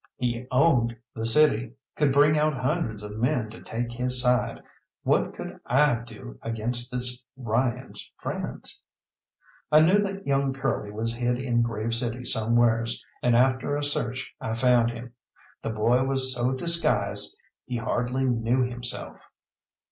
He 0.15 0.47
owned 0.49 0.97
the 1.13 1.27
city, 1.27 1.75
could 1.95 2.11
bring 2.11 2.35
out 2.35 2.55
hundreds 2.55 3.03
of 3.03 3.17
men 3.19 3.51
to 3.51 3.61
take 3.61 3.91
his 3.91 4.19
side. 4.19 4.59
What 5.03 5.35
could 5.35 5.59
I 5.67 5.93
do 6.07 6.39
against 6.41 6.89
this 6.89 7.23
Ryan's 7.37 8.09
friends? 8.17 8.81
I 9.71 9.81
knew 9.81 9.99
that 9.99 10.25
young 10.25 10.53
Curly 10.53 10.89
was 10.89 11.13
hid 11.13 11.37
in 11.37 11.61
Grave 11.61 11.93
City 11.93 12.25
somewheres, 12.25 13.05
and 13.21 13.35
after 13.35 13.77
a 13.77 13.83
search 13.83 14.33
I 14.41 14.55
found 14.55 14.89
him. 14.89 15.13
The 15.61 15.69
boy 15.69 16.01
was 16.03 16.33
so 16.33 16.51
disguised 16.53 17.39
he 17.67 17.77
hardly 17.77 18.23
knew 18.23 18.63
himself. 18.63 19.19